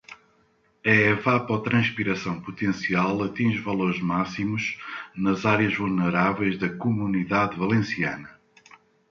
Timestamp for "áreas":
5.45-5.77